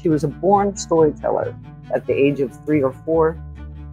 [0.00, 1.54] She was a born storyteller.
[1.94, 3.38] At the age of three or four,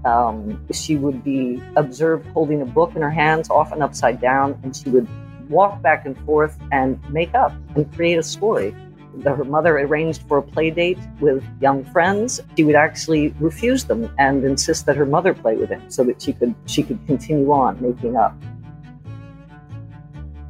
[0.06, 4.76] um, she would be observed holding a book in her hands, often upside down, and
[4.76, 5.08] she would
[5.50, 8.76] walk back and forth and make up and create a story.
[9.24, 12.42] Her mother arranged for a play date with young friends.
[12.58, 16.22] She would actually refuse them and insist that her mother play with him so that
[16.22, 18.36] she could she could continue on making up.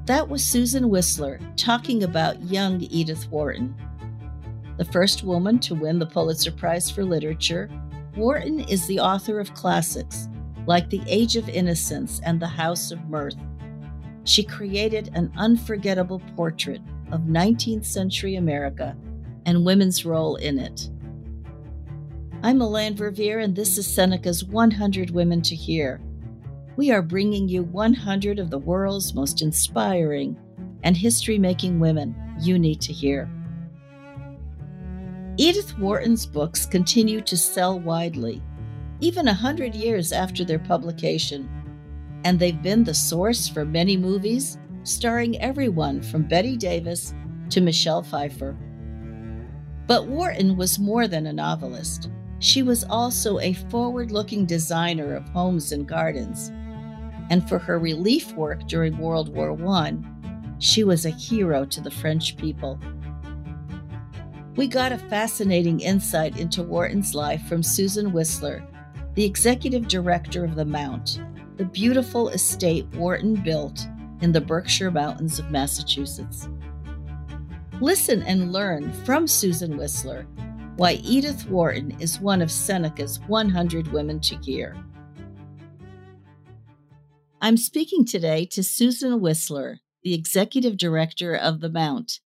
[0.06, 3.76] That was Susan Wissler talking about young Edith Wharton.
[4.78, 7.70] The first woman to win the Pulitzer Prize for Literature,
[8.18, 10.28] Wharton is the author of classics
[10.68, 13.38] like The Age of Innocence and The House of Mirth.
[14.26, 16.82] She created an unforgettable portrait
[17.12, 18.98] of 19th century America
[19.46, 20.90] and women's role in it.
[22.44, 26.02] I'm Melanne Verveer, and this is Seneca's 100 Women to Hear.
[26.76, 30.36] We are bringing you 100 of the world's most inspiring
[30.84, 33.30] and history making women you need to hear.
[35.38, 38.42] Edith Wharton's books continue to sell widely,
[39.02, 41.50] even a hundred years after their publication,
[42.24, 47.14] and they've been the source for many movies starring everyone from Bette Davis
[47.50, 48.56] to Michelle Pfeiffer.
[49.88, 52.10] But Wharton was more than a novelist.
[52.40, 56.50] She was also a forward looking designer of homes and gardens.
[57.30, 59.98] And for her relief work during World War I,
[60.60, 62.80] she was a hero to the French people.
[64.56, 68.66] We got a fascinating insight into Wharton's life from Susan Wissler,
[69.16, 71.20] the executive director of the Mount,
[71.58, 73.86] the beautiful estate Wharton built
[74.22, 76.48] in the Berkshire Mountains of Massachusetts.
[77.82, 80.26] Listen and learn from Susan Wissler
[80.78, 84.76] why Edith Wharton is one of Seneca's 100 women to hear.
[87.42, 92.20] I'm speaking today to Susan Wissler, the executive director of the Mount,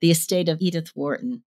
[0.00, 1.44] the estate of Edith Wharton.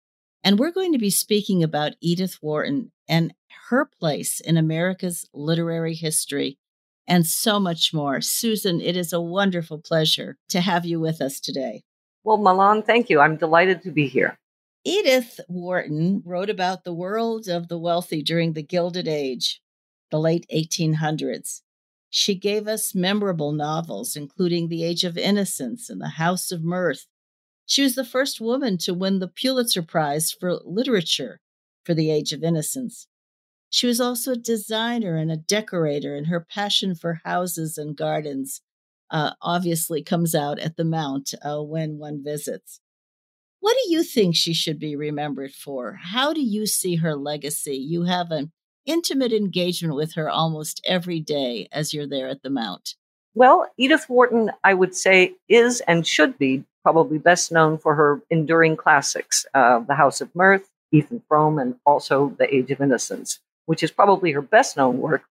[0.45, 3.33] And we're going to be speaking about Edith Wharton and
[3.69, 6.59] her place in America's literary history
[7.07, 8.21] and so much more.
[8.21, 11.81] Susan, it is a wonderful pleasure to have you with us today.
[12.23, 13.19] Well, Melanne, thank you.
[13.19, 14.37] I'm delighted to be here.
[14.83, 19.61] Edith Wharton wrote about the world of the wealthy during the Gilded Age,
[20.11, 21.61] the late 1800s.
[22.11, 27.07] She gave us memorable novels, including The Age of Innocence and The House of Mirth,
[27.65, 31.39] she was the first woman to win the Pulitzer Prize for Literature
[31.83, 33.07] for The Age of Innocence.
[33.69, 38.61] She was also a designer and a decorator, and her passion for houses and gardens
[39.11, 42.79] uh, obviously comes out at the Mount uh, when one visits.
[43.59, 45.99] What do you think she should be remembered for?
[46.01, 47.75] How do you see her legacy?
[47.75, 48.51] You have an
[48.85, 52.95] intimate engagement with her almost every day as you're there at the Mount?
[53.33, 58.21] Well, Edith Wharton, I would say, is and should be probably best known for her
[58.29, 63.39] enduring classics, uh, The House of Mirth, Ethan Frome, and also The Age of Innocence,
[63.65, 65.23] which is probably her best known work.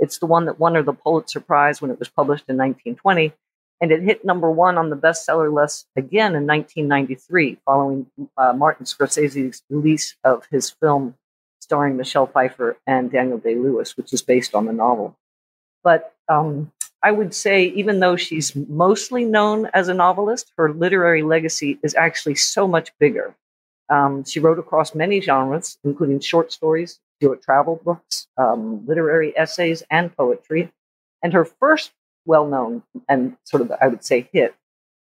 [0.00, 3.32] It's the one that won her the Pulitzer Prize when it was published in 1920,
[3.80, 8.06] and it hit number one on the bestseller list again in 1993, following
[8.36, 11.14] uh, Martin Scorsese's release of his film
[11.60, 15.16] starring Michelle Pfeiffer and Daniel Day Lewis, which is based on the novel.
[15.84, 21.22] But um, I would say, even though she's mostly known as a novelist, her literary
[21.22, 23.34] legacy is actually so much bigger.
[23.88, 29.82] Um, she wrote across many genres, including short stories, short travel books, um, literary essays,
[29.90, 30.72] and poetry.
[31.22, 31.92] And her first
[32.24, 34.54] well known and sort of, I would say, hit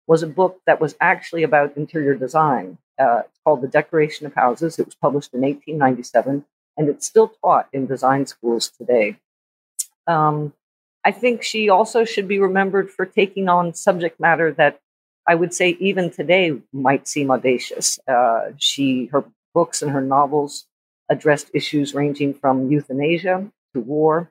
[0.06, 2.78] was a book that was actually about interior design.
[2.98, 4.78] Uh, it's called The Decoration of Houses.
[4.78, 6.44] It was published in 1897,
[6.76, 9.16] and it's still taught in design schools today.
[10.06, 10.52] Um,
[11.04, 14.80] I think she also should be remembered for taking on subject matter that
[15.26, 17.98] I would say even today might seem audacious.
[18.06, 19.24] Uh, she, her
[19.54, 20.66] books and her novels
[21.08, 24.30] addressed issues ranging from euthanasia to war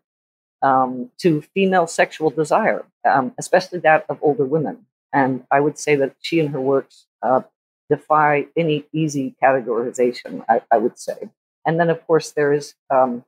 [0.61, 4.85] um, to female sexual desire, um, especially that of older women.
[5.13, 7.41] And I would say that she and her works uh,
[7.89, 11.29] defy any easy categorization, I, I, would say.
[11.65, 13.25] And then, of course, there is um,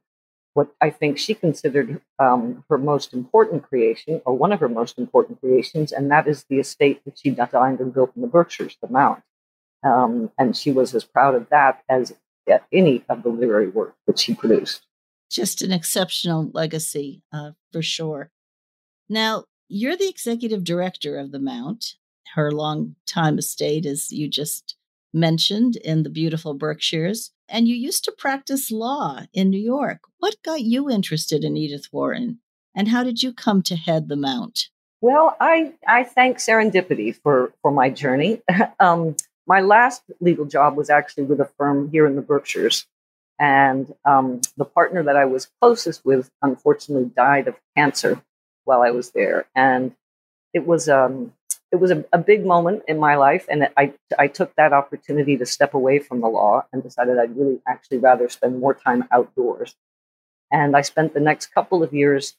[0.53, 4.97] what I think she considered um, her most important creation, or one of her most
[4.97, 8.77] important creations, and that is the estate that she designed and built in the Berkshires,
[8.81, 9.23] the Mount.
[9.83, 12.13] Um, and she was as proud of that as
[12.71, 14.85] any of the literary work that she produced.
[15.29, 18.31] Just an exceptional legacy, uh, for sure.
[19.07, 21.95] Now, you're the executive director of the Mount,
[22.35, 24.75] her long time estate, as you just
[25.13, 29.99] mentioned, in the beautiful Berkshires and you used to practice law in New York.
[30.19, 32.39] What got you interested in Edith Wharton,
[32.75, 34.69] and how did you come to head the Mount?
[35.01, 38.41] Well, I, I thank serendipity for, for my journey.
[38.79, 39.15] um,
[39.47, 42.85] my last legal job was actually with a firm here in the Berkshires.
[43.39, 48.21] And um, the partner that I was closest with, unfortunately, died of cancer
[48.65, 49.47] while I was there.
[49.55, 49.95] And
[50.53, 51.33] it was um,
[51.71, 55.37] it was a, a, big moment in my life, and I I took that opportunity
[55.37, 59.07] to step away from the law and decided I'd really actually rather spend more time
[59.11, 59.75] outdoors.
[60.51, 62.35] And I spent the next couple of years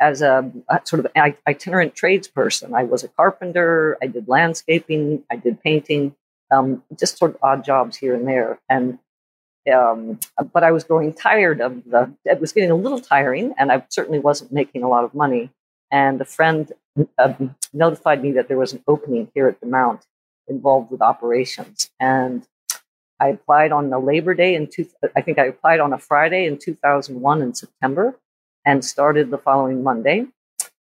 [0.00, 1.10] as a, a sort of
[1.48, 2.74] itinerant tradesperson.
[2.74, 3.96] I was a carpenter.
[4.02, 5.24] I did landscaping.
[5.30, 6.14] I did painting.
[6.50, 8.60] Um, just sort of odd jobs here and there.
[8.68, 9.00] And
[9.72, 10.20] um,
[10.52, 12.12] but I was growing tired of the.
[12.24, 15.50] It was getting a little tiring, and I certainly wasn't making a lot of money.
[15.90, 16.72] And a friend
[17.18, 17.34] uh,
[17.72, 20.06] notified me that there was an opening here at the Mount
[20.48, 21.90] involved with operations.
[22.00, 22.46] And
[23.20, 26.46] I applied on the Labor Day in two, I think I applied on a Friday
[26.46, 28.18] in 2001 in September
[28.64, 30.26] and started the following Monday.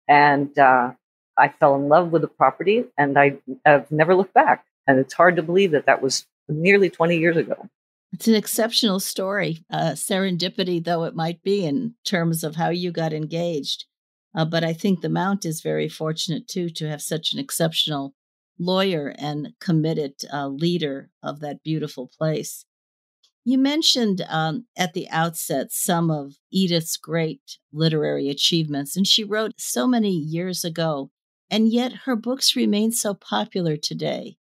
[0.08, 0.93] And uh,
[1.37, 4.64] I fell in love with the property and I have never looked back.
[4.87, 7.69] And it's hard to believe that that was nearly 20 years ago.
[8.12, 12.90] It's an exceptional story, uh, serendipity though it might be in terms of how you
[12.90, 13.85] got engaged.
[14.38, 18.14] Uh, but I think the Mount is very fortunate too to have such an exceptional
[18.56, 22.64] lawyer and committed uh, leader of that beautiful place.
[23.44, 29.55] You mentioned um, at the outset some of Edith's great literary achievements, and she wrote
[29.58, 31.11] so many years ago,
[31.50, 34.37] and yet her books remain so popular today.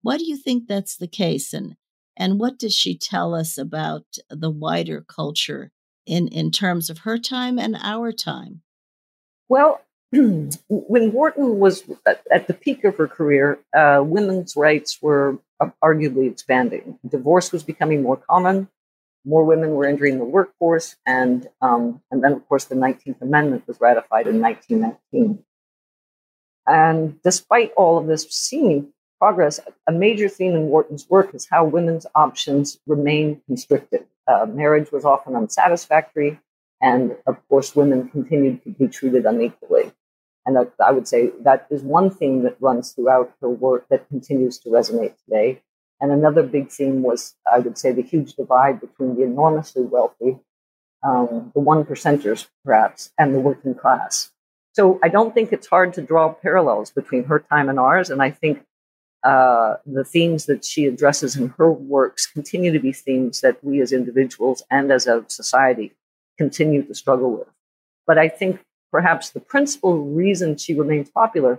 [0.00, 1.74] Why do you think that's the case, and
[2.16, 5.72] and what does she tell us about the wider culture
[6.06, 8.62] in in terms of her time and our time?
[9.50, 15.38] Well, when Wharton was at the peak of her career, uh, women's rights were
[15.82, 17.00] arguably expanding.
[17.06, 18.68] Divorce was becoming more common.
[19.24, 23.66] More women were entering the workforce, and um, and then, of course, the 19th Amendment
[23.66, 25.44] was ratified in 1919.
[26.66, 31.64] And despite all of this seeming progress, a major theme in Wharton's work is how
[31.64, 34.06] women's options remain constricted.
[34.26, 36.38] Uh, marriage was often unsatisfactory.
[36.80, 39.92] And of course, women continued to be treated unequally.
[40.46, 44.58] And I would say that is one theme that runs throughout her work that continues
[44.60, 45.62] to resonate today.
[46.00, 50.38] And another big theme was, I would say, the huge divide between the enormously wealthy,
[51.02, 54.32] um, the one percenters perhaps, and the working class.
[54.72, 58.08] So I don't think it's hard to draw parallels between her time and ours.
[58.08, 58.64] And I think
[59.22, 63.82] uh, the themes that she addresses in her works continue to be themes that we
[63.82, 65.92] as individuals and as a society
[66.42, 67.50] continue to struggle with.
[68.06, 68.54] But I think
[68.96, 69.92] perhaps the principal
[70.22, 71.54] reason she remains popular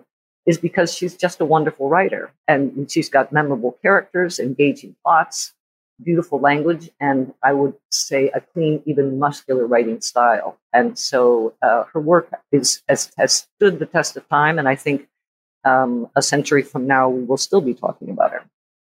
[0.46, 5.54] is because she's just a wonderful writer and she's got memorable characters, engaging plots,
[6.04, 7.20] beautiful language, and
[7.50, 10.58] I would say a clean, even muscular writing style.
[10.74, 14.76] And so uh, her work is has, has stood the test of time, and I
[14.76, 15.08] think
[15.64, 18.31] um, a century from now we will still be talking about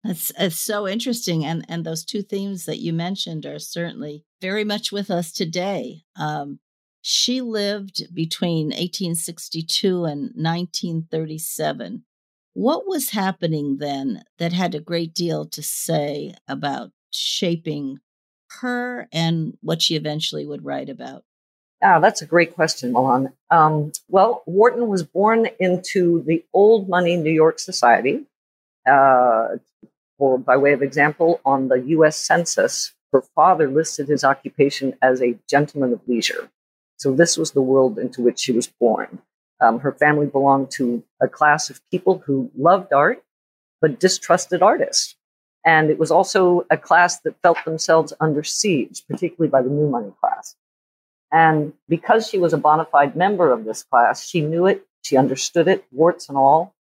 [0.08, 4.64] It's, it's so interesting, and and those two themes that you mentioned are certainly very
[4.64, 6.04] much with us today.
[6.16, 6.60] Um,
[7.02, 12.04] she lived between 1862 and 1937.
[12.54, 18.00] What was happening then that had a great deal to say about shaping
[18.62, 21.24] her and what she eventually would write about?
[21.84, 23.32] Ah, that's a great question, Melanne.
[23.52, 28.26] Um, well, Wharton was born into the old money New York society.
[28.90, 29.58] Uh,
[30.18, 32.18] for, by way of example, on the U.S.
[32.18, 36.50] Census, her father listed his occupation as a gentleman of leisure.
[36.98, 39.20] So this was the world into which she was born.
[39.62, 43.24] Um, her family belonged to a class of people who loved art
[43.82, 45.16] but distrusted artists.
[45.66, 49.90] And it was also a class that felt themselves under siege, particularly by the new
[49.90, 50.56] money class.
[51.32, 55.18] And because she was a bona fide member of this class, she knew it, she
[55.18, 56.74] understood it, warts and all.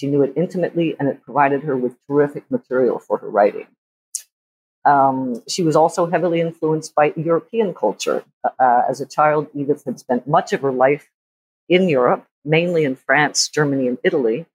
[0.00, 3.66] She knew it intimately, and it provided her with terrific material for her writing.
[4.86, 8.24] Um, she was also heavily influenced by European culture.
[8.42, 11.10] Uh, as a child, Edith had spent much of her life
[11.68, 14.46] in Europe, mainly in France, Germany, and Italy.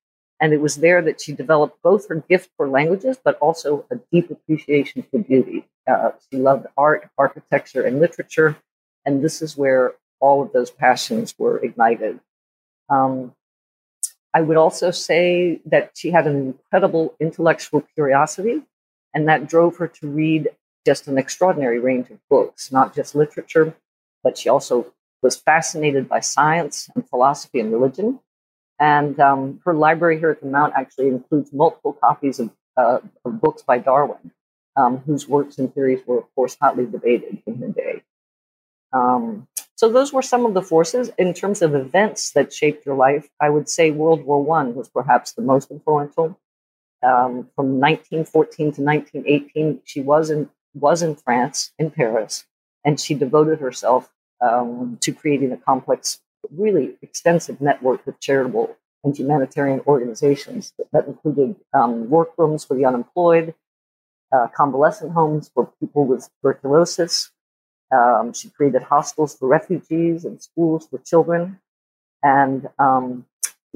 [0.42, 3.98] And it was there that she developed both her gift for languages, but also a
[4.12, 5.68] deep appreciation for beauty.
[5.88, 8.58] Uh, she loved art, architecture, and literature.
[9.06, 12.20] And this is where all of those passions were ignited.
[12.90, 13.36] Um,
[14.36, 18.64] I would also say that she had an incredible intellectual curiosity,
[19.14, 20.50] and that drove her to read
[20.86, 23.74] just an extraordinary range of books, not just literature,
[24.24, 28.20] but she also was fascinated by science and philosophy and religion.
[28.78, 33.40] And um, her library here at the Mount actually includes multiple copies of, uh, of
[33.40, 34.32] books by Darwin,
[34.76, 38.04] um, whose works and theories were, of course, hotly debated in her day.
[38.92, 41.12] Um, so those were some of the forces.
[41.18, 44.90] In terms of events that shaped your life, I would say World War One was
[44.90, 46.40] perhaps the most influential.
[47.04, 52.46] Um, from 1914 to 1918, she was in was in France, in Paris,
[52.84, 54.10] and she devoted herself
[54.42, 56.20] um, to creating a complex,
[56.52, 63.54] really extensive network of charitable and humanitarian organizations that, included um, workrooms for the unemployed,
[64.34, 67.32] uh, convalescent homes for people with tuberculosis.
[67.92, 71.60] Um, she created hostels for refugees and schools for children.
[72.24, 73.26] And um,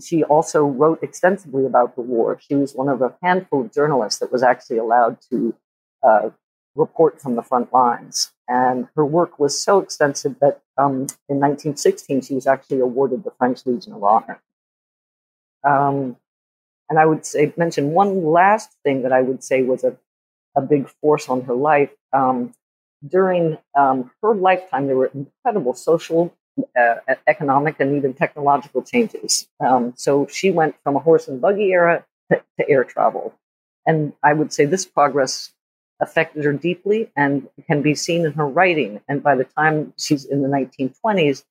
[0.02, 2.40] she also wrote extensively about the war.
[2.40, 5.56] She was one of a handful of journalists that was actually allowed to
[6.04, 6.30] uh,
[6.76, 8.32] report from the front lines.
[8.48, 13.32] And her work was so extensive that um, in 1916 she was actually awarded the
[13.38, 14.42] French Legion of Honor.
[15.64, 16.16] Um,
[16.90, 19.96] and I would say mention one last thing that I would say was a,
[20.56, 21.92] a big force on her life.
[22.14, 22.54] Um,
[23.08, 26.34] during um, her lifetime, there were incredible social,
[26.78, 26.96] uh,
[27.28, 29.48] economic, and even technological changes.
[29.60, 33.34] Um, so she went from a horse and buggy era to, to air travel.
[33.86, 35.52] And I would say this progress
[36.02, 39.02] affected her deeply and can be seen in her writing.
[39.08, 41.44] And by the time she's in the 1920s,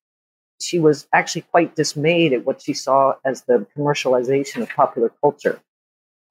[0.60, 5.60] she was actually quite dismayed at what she saw as the commercialization of popular culture.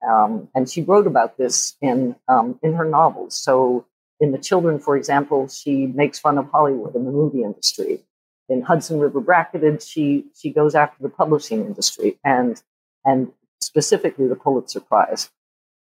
[0.08, 3.36] Um, and she wrote about this in um, in her novels.
[3.36, 3.86] So,
[4.20, 8.04] in The Children, for example, she makes fun of Hollywood and the movie industry.
[8.50, 12.62] In Hudson River Bracketed, she she goes after the publishing industry and
[13.06, 13.32] and
[13.62, 15.30] specifically the Pulitzer Prize.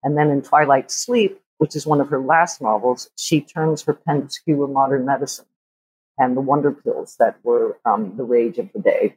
[0.02, 3.94] And then in Twilight Sleep, which is one of her last novels, she turns her
[3.94, 5.47] pen to skewer modern medicine
[6.18, 9.16] and the wonder pills that were um, the rage of the day.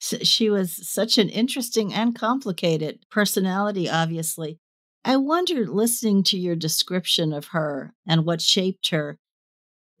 [0.00, 4.58] She was such an interesting and complicated personality, obviously.
[5.04, 9.18] I wonder, listening to your description of her and what shaped her,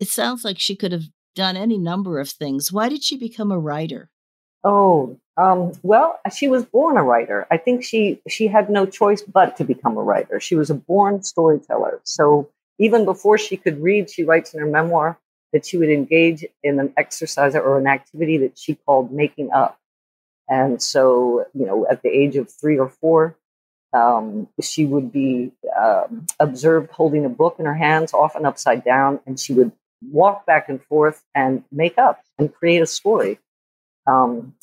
[0.00, 2.72] it sounds like she could have done any number of things.
[2.72, 4.10] Why did she become a writer?
[4.62, 7.46] Oh, um, well, she was born a writer.
[7.50, 10.40] I think she she had no choice but to become a writer.
[10.40, 12.00] She was a born storyteller.
[12.04, 15.18] So even before she could read, she writes in her memoir
[15.52, 19.78] that she would engage in an exercise or an activity that she called making up.
[20.48, 23.36] And so, you know, at the age of three or four,
[23.94, 29.20] um, she would be um, observed holding a book in her hands, often upside down,
[29.26, 29.72] and she would
[30.10, 33.38] walk back and forth and make up and create a story
[34.06, 34.54] um,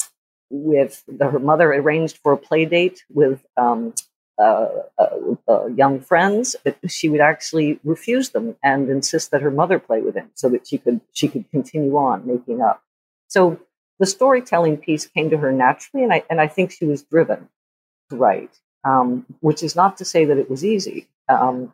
[0.49, 3.93] with the, her mother arranged for a play date with um,
[4.37, 6.55] uh, uh, uh, young friends.
[6.87, 10.67] She would actually refuse them and insist that her mother play with him so that
[10.67, 12.83] she could she could continue on making up.
[13.27, 13.59] So
[13.99, 17.47] the storytelling piece came to her naturally, and I and I think she was driven
[18.09, 18.59] to write.
[18.83, 21.07] Um, which is not to say that it was easy.
[21.29, 21.71] Um,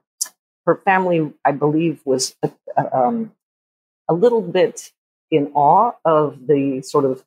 [0.66, 2.52] her family, I believe, was a,
[2.92, 3.32] um,
[4.10, 4.92] a little bit
[5.32, 7.24] in awe of the sort of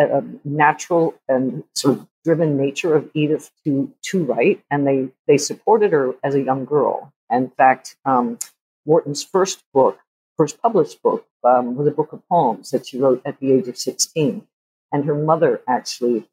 [0.00, 5.36] uh, natural and sort of driven nature of Edith to to write, and they they
[5.36, 7.12] supported her as a young girl.
[7.30, 8.38] In fact, um,
[8.86, 9.98] Wharton's first book,
[10.38, 13.68] first published book, um, was a book of poems that she wrote at the age
[13.68, 14.46] of sixteen,
[14.90, 16.26] and her mother actually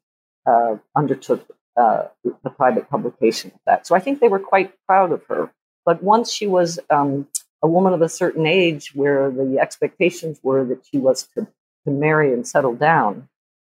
[0.46, 1.46] uh, undertook
[1.78, 3.86] uh, the private publication of that.
[3.86, 5.52] So I think they were quite proud of her.
[5.86, 7.28] But once she was um,
[7.62, 11.46] a woman of a certain age, where the expectations were that she was to,
[11.84, 13.28] to marry and settle down,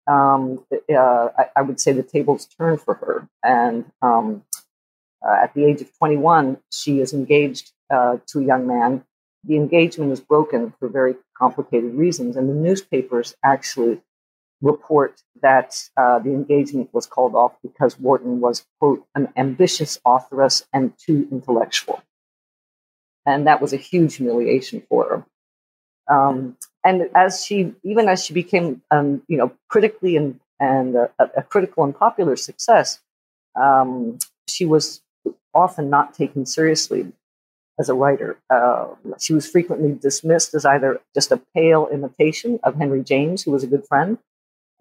[0.07, 3.29] um, uh, I, I, would say the tables turned for her.
[3.43, 4.45] And um,
[5.27, 9.05] uh, at the age of 21, she is engaged uh, to a young man.
[9.45, 14.03] The engagement is broken for very complicated reasons, and the newspapers actually
[14.63, 20.67] report that uh, the engagement was called off because Wharton was, quote, an ambitious authoress
[20.73, 22.03] and too intellectual.
[23.27, 25.05] And that was a huge humiliation for
[26.09, 26.15] her.
[26.15, 31.11] Um, and as she, even as she became, um, you know, critically and, and a,
[31.19, 33.01] a, critical and popular success,
[33.57, 35.01] um, she was
[35.55, 37.11] often not taken seriously
[37.79, 38.39] as a writer.
[38.51, 43.51] Uh, she was frequently dismissed as either just a pale imitation of Henry James, who
[43.51, 44.19] was a good friend,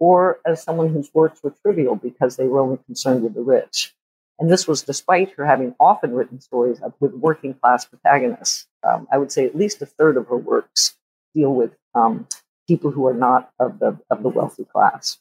[0.04, 3.94] or as someone whose works were trivial because they were only concerned with the rich.
[4.38, 8.66] And this was despite her having often written stories with working class protagonists.
[8.86, 10.98] Um, I would say at least a third of her works
[11.34, 12.28] deal with um,
[12.68, 15.16] people who are not of the of the wealthy class.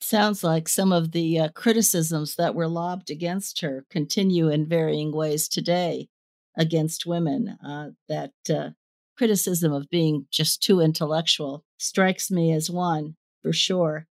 [0.00, 5.12] Sounds like some of the uh, criticisms that were lobbed against her continue in varying
[5.12, 6.08] ways today
[6.56, 7.58] against women.
[7.62, 8.70] Uh, that uh,
[9.18, 14.08] criticism of being just too intellectual strikes me as one for sure.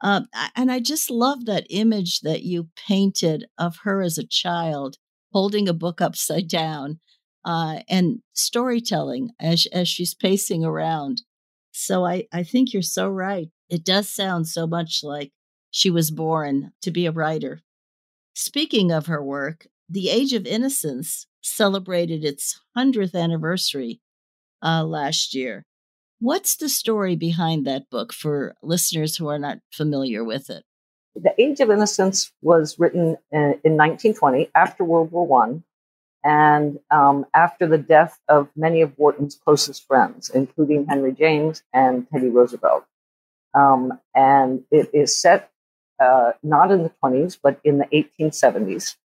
[0.00, 0.20] Uh,
[0.54, 4.98] and I just love that image that you painted of her as a child
[5.32, 7.00] holding a book upside down
[7.44, 11.22] uh, and storytelling as, as she's pacing around.
[11.72, 13.48] So I, I think you're so right.
[13.68, 15.32] It does sound so much like
[15.72, 17.62] she was born to be a writer.
[18.32, 24.00] Speaking of her work, The Age of Innocence celebrated its 100th anniversary
[24.62, 25.66] uh, last year.
[26.20, 30.64] What's the story behind that book for listeners who are not familiar with it?
[31.14, 35.62] The Age of Innocence was written in, in 1920 after World War One,
[36.24, 42.08] and um, after the death of many of Wharton's closest friends, including Henry James and
[42.10, 42.84] Teddy Roosevelt.
[43.54, 45.50] Um, and it is set
[46.00, 48.96] uh, not in the 20s, but in the 1870s.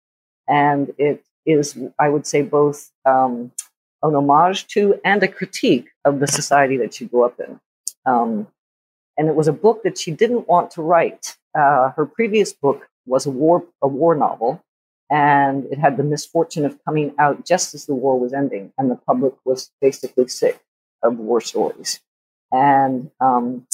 [0.48, 3.53] And it is, I would say, both um,
[4.02, 7.60] an homage to and a critique of the society that she grew up in.
[8.06, 8.48] Um,
[9.16, 11.36] and it was a book that she didn't want to write.
[11.54, 14.62] Uh, her previous book was a war a war novel,
[15.10, 18.90] and it had the misfortune of coming out just as the war was ending, and
[18.90, 20.60] the public was basically sick
[21.02, 22.00] of war stories.
[22.50, 23.66] And um,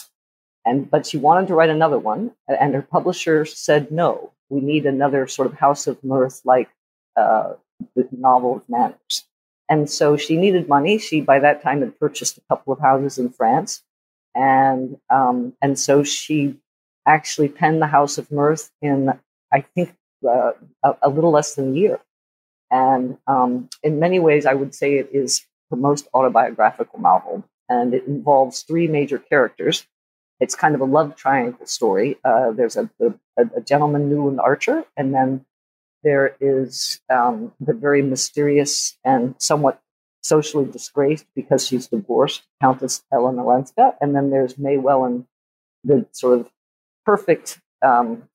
[0.64, 4.32] and but she wanted to write another one, and her publisher said no.
[4.50, 6.68] We need another sort of House of Mirth like
[7.16, 7.54] uh,
[8.10, 9.24] novel of manners.
[9.68, 10.98] And so she needed money.
[10.98, 13.83] She, by that time, had purchased a couple of houses in France.
[14.35, 16.57] And, um, and so she
[17.07, 19.12] actually penned The House of Mirth in,
[19.52, 19.94] I think,
[20.26, 20.52] uh,
[20.83, 22.00] a, a, little less than a year.
[22.70, 27.44] And um, in many ways, I would say it is her most autobiographical novel.
[27.68, 29.87] And it involves three major characters.
[30.40, 32.16] It's kind of a love triangle story.
[32.24, 33.14] Uh, there's a, a,
[33.57, 35.44] a gentleman, Newland Archer, and then
[36.02, 39.80] there is um, the very mysterious and somewhat
[40.22, 43.94] socially disgraced because she's divorced Countess Ellen Olenska.
[44.00, 45.26] And then there's May Welland,
[45.84, 46.50] the sort of
[47.04, 48.28] perfect um,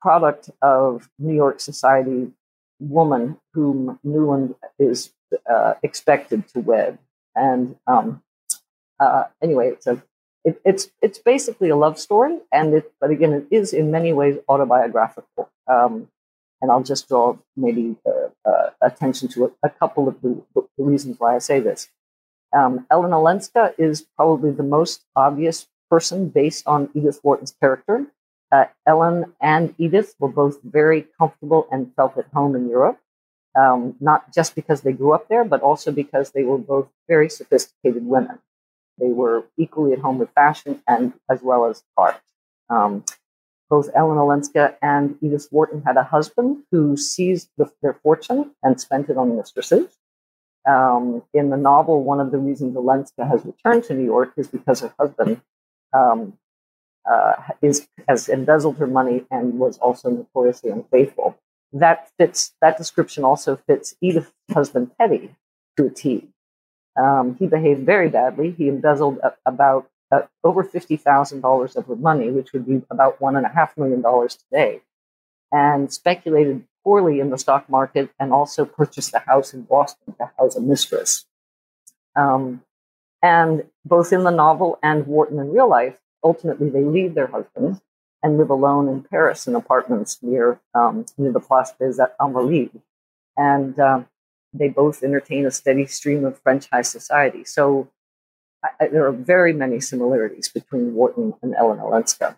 [0.00, 2.32] product of New York society
[2.78, 5.12] woman whom Newland is
[5.50, 6.98] uh, expected to wed.
[7.34, 8.22] And um,
[9.00, 10.02] uh, anyway, it's a
[10.44, 14.12] it, it's it's basically a love story, and it but again, it is in many
[14.12, 15.50] ways autobiographical.
[15.66, 16.08] Um,
[16.60, 20.84] and I'll just draw maybe uh, uh, attention to a, a couple of the, the,
[20.84, 21.88] reasons why I say this.
[22.56, 28.06] Um, Ellen Olenska is probably the most obvious person based on Edith Wharton's character.
[28.52, 33.00] Uh, Ellen and Edith were both very comfortable and felt at home in Europe,
[33.58, 37.28] um, not just because they grew up there, but also because they were both very
[37.28, 38.38] sophisticated women.
[38.98, 42.20] They were equally at home with fashion and as well as art.
[42.70, 43.04] Um,
[43.68, 48.80] both Ellen Olenska and Edith Wharton had a husband who seized the, their fortune and
[48.80, 49.96] spent it on mistresses.
[50.68, 54.48] Um, in the novel, one of the reasons Olenska has returned to New York is
[54.48, 55.40] because her husband
[55.92, 56.38] um,
[57.08, 61.38] uh, is, has embezzled her money and was also notoriously unfaithful.
[61.72, 62.52] That fits.
[62.60, 65.34] That description also fits Edith's husband Teddy,
[65.76, 66.28] to a T.
[66.96, 68.52] Um, he behaved very badly.
[68.52, 74.28] He embezzled about uh, over $50,000 of her money, which would be about $1.5 million
[74.28, 74.80] today,
[75.52, 80.30] and speculated poorly in the stock market and also purchased a house in Boston to
[80.38, 81.26] house a mistress.
[82.14, 82.62] Um,
[83.22, 87.80] and both in the novel and Wharton in real life, ultimately they leave their husbands
[88.22, 92.80] and live alone in Paris in apartments near um, near the Place des Invalides.
[93.36, 94.06] And um,
[94.52, 97.44] they both entertain a steady stream of French high society.
[97.44, 97.88] So
[98.80, 102.36] I, there are very many similarities between Wharton and Ellen Olenska.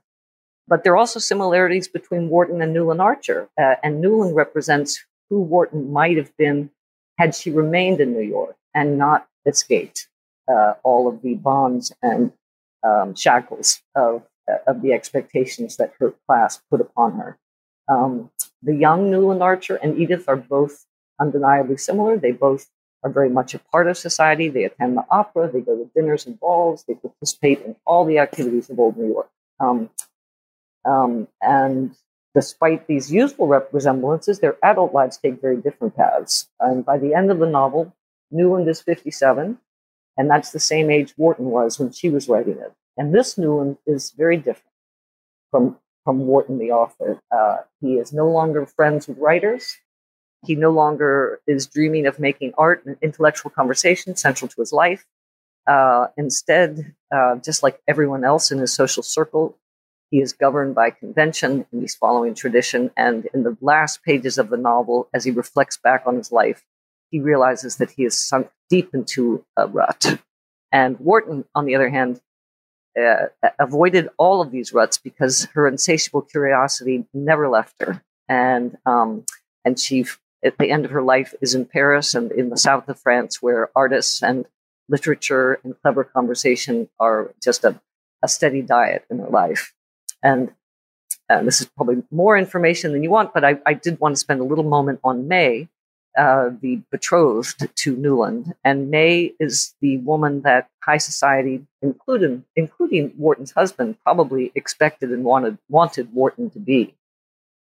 [0.66, 3.48] But there are also similarities between Wharton and Newland Archer.
[3.60, 6.70] Uh, and Newland represents who Wharton might have been
[7.18, 10.08] had she remained in New York and not escaped
[10.48, 12.32] uh, all of the bonds and
[12.82, 17.38] um, shackles of, uh, of the expectations that her class put upon her.
[17.88, 18.30] Um,
[18.62, 20.86] the young Newland Archer and Edith are both
[21.20, 22.16] undeniably similar.
[22.16, 22.68] They both
[23.02, 24.48] are very much a part of society.
[24.48, 28.18] They attend the opera, they go to dinners and balls, they participate in all the
[28.18, 29.30] activities of old New York.
[29.60, 29.90] Um,
[30.84, 31.94] um, and
[32.34, 36.48] despite these useful resemblances, their adult lives take very different paths.
[36.60, 37.94] And by the end of the novel,
[38.30, 39.58] Newland is 57,
[40.16, 42.72] and that's the same age Wharton was when she was writing it.
[42.96, 44.74] And this Newland is very different
[45.50, 47.20] from, from Wharton, the author.
[47.30, 49.76] Uh, he is no longer friends with writers.
[50.46, 55.04] He no longer is dreaming of making art and intellectual conversation central to his life.
[55.66, 59.56] Uh, instead, uh, just like everyone else in his social circle,
[60.10, 62.90] he is governed by convention and he's following tradition.
[62.96, 66.64] And in the last pages of the novel, as he reflects back on his life,
[67.10, 70.18] he realizes that he has sunk deep into a rut.
[70.72, 72.20] And Wharton, on the other hand,
[73.00, 73.26] uh,
[73.58, 78.02] avoided all of these ruts because her insatiable curiosity never left her.
[78.28, 79.24] And um,
[79.64, 80.06] and she
[80.44, 83.42] at the end of her life is in Paris and in the south of France,
[83.42, 84.46] where artists and
[84.88, 87.80] literature and clever conversation are just a,
[88.22, 89.74] a steady diet in her life.
[90.22, 90.52] And
[91.30, 94.20] uh, this is probably more information than you want, but I, I did want to
[94.20, 95.68] spend a little moment on May,
[96.16, 98.54] uh, the betrothed to Newland.
[98.64, 105.22] And May is the woman that high society, including including Wharton's husband, probably expected and
[105.22, 106.94] wanted wanted Wharton to be.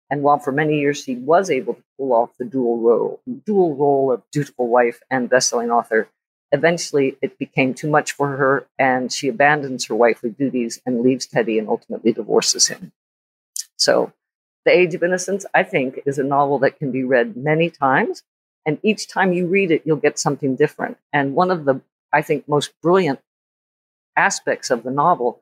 [0.09, 3.75] And while for many years she was able to pull off the dual role, dual
[3.75, 6.07] role of dutiful wife and best-selling author,
[6.51, 11.25] eventually it became too much for her, and she abandons her wifely duties and leaves
[11.25, 12.93] Teddy and ultimately divorces him.
[13.75, 14.13] So,
[14.65, 18.23] The Age of Innocence, I think, is a novel that can be read many times,
[18.65, 20.97] and each time you read it, you'll get something different.
[21.11, 21.81] And one of the,
[22.13, 23.19] I think, most brilliant
[24.15, 25.41] aspects of the novel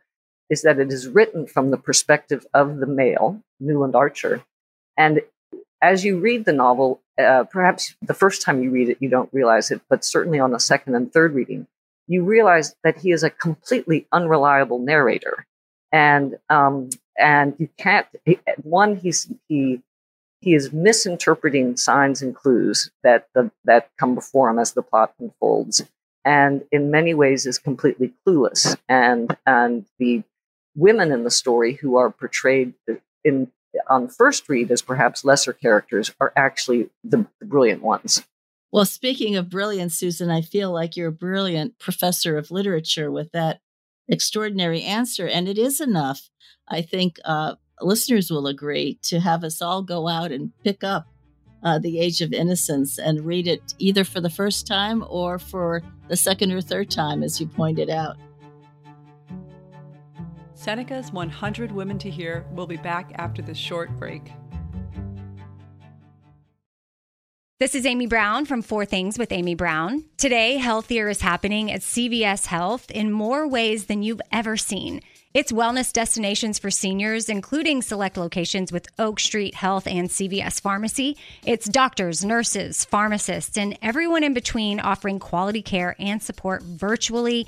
[0.49, 4.43] is that it is written from the perspective of the male, Newland Archer,
[4.97, 5.21] and
[5.81, 9.33] as you read the novel, uh, perhaps the first time you read it, you don't
[9.33, 11.67] realize it, but certainly on the second and third reading,
[12.07, 15.45] you realize that he is a completely unreliable narrator.
[15.91, 18.07] And, um, and you can't,
[18.63, 19.81] one, he's, he,
[20.41, 25.13] he is misinterpreting signs and clues that, the, that come before him as the plot
[25.19, 25.83] unfolds.
[26.23, 28.75] And in many ways is completely clueless.
[28.89, 30.23] And, and the
[30.75, 32.73] women in the story who are portrayed
[33.23, 33.51] in
[33.87, 38.25] on first read as perhaps lesser characters are actually the, brilliant ones.
[38.71, 43.31] Well, speaking of brilliance, Susan, I feel like you're a brilliant professor of literature with
[43.31, 43.59] that
[44.07, 45.27] extraordinary answer.
[45.27, 46.29] And it is enough,
[46.67, 51.07] I think uh, listeners will agree, to have us all go out and pick up
[51.63, 55.81] uh, The Age of Innocence and read it either for the first time or for
[56.07, 58.17] the second or third time, as you pointed out.
[60.65, 64.31] Seneca's 100 Women to Hear will be back after this short break.
[67.59, 70.05] This is Amy Brown from Four Things with Amy Brown.
[70.17, 75.01] Today, healthier is happening at CVS Health in more ways than you've ever seen.
[75.35, 81.15] It's wellness destinations for seniors, including select locations with Oak Street Health and CVS Pharmacy.
[81.45, 87.47] It's doctors, nurses, pharmacists, and everyone in between offering quality care and support virtually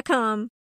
[0.09, 0.60] Amazon.com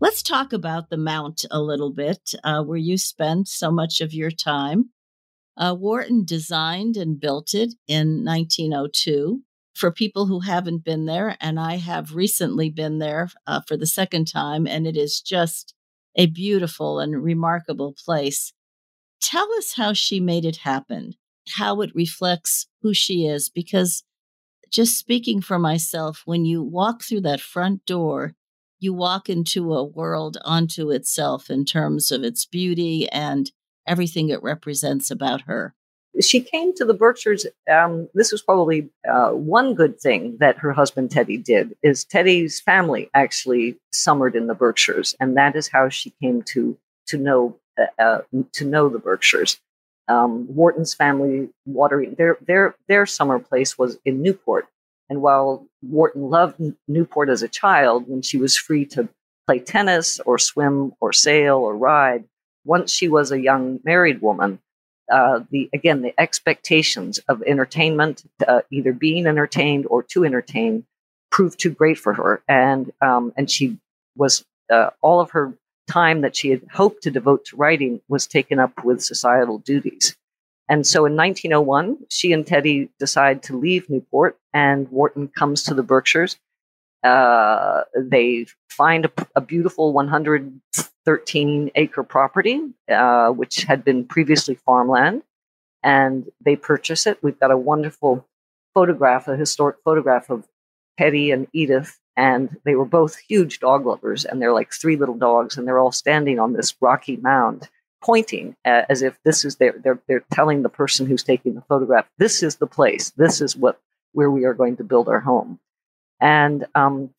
[0.00, 4.14] Let's talk about the Mount a little bit, uh, where you spent so much of
[4.14, 4.90] your time.
[5.56, 9.42] Uh, Wharton designed and built it in 1902.
[9.74, 13.86] For people who haven't been there, and I have recently been there uh, for the
[13.86, 15.74] second time, and it is just
[16.16, 18.52] a beautiful and remarkable place.
[19.20, 21.14] Tell us how she made it happen,
[21.56, 24.04] how it reflects who she is, because
[24.70, 28.34] just speaking for myself, when you walk through that front door,
[28.80, 33.50] you walk into a world unto itself in terms of its beauty and
[33.86, 35.74] everything it represents about her.
[36.20, 37.46] She came to the Berkshires.
[37.70, 41.76] Um, this was probably uh, one good thing that her husband Teddy did.
[41.82, 46.76] Is Teddy's family actually summered in the Berkshires, and that is how she came to
[47.08, 48.20] to know uh, uh,
[48.54, 49.60] to know the Berkshires.
[50.08, 54.66] Um, Wharton's family watering their their their summer place was in Newport,
[55.08, 59.08] and while Wharton loved Newport as a child, when she was free to
[59.46, 62.24] play tennis or swim or sail or ride,
[62.64, 64.60] once she was a young married woman,
[65.10, 70.84] uh, the again the expectations of entertainment, uh, either being entertained or to entertain,
[71.30, 73.78] proved too great for her, and um, and she
[74.16, 75.54] was uh, all of her
[75.88, 80.14] time that she had hoped to devote to writing was taken up with societal duties.
[80.68, 85.74] And so in 1901, she and Teddy decide to leave Newport, and Wharton comes to
[85.74, 86.36] the Berkshires.
[87.02, 95.22] Uh, they find a, a, beautiful 113 acre property, uh, which had been previously farmland,
[95.82, 97.18] and they purchase it.
[97.22, 98.26] We've got a wonderful
[98.74, 100.48] photograph, a historic photograph of
[100.98, 105.16] Teddy and Edith, and they were both huge dog lovers, and they're like three little
[105.16, 107.68] dogs, and they're all standing on this rocky mound
[108.02, 111.62] pointing uh, as if this is their they're, they're telling the person who's taking the
[111.62, 113.10] photograph this is the place.
[113.10, 113.80] This is what
[114.12, 115.58] where we are going to build our home.
[116.20, 117.10] And um,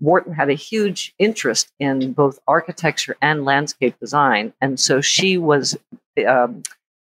[0.00, 5.78] wharton had a huge interest in both architecture and landscape design and so she was
[6.26, 6.62] um,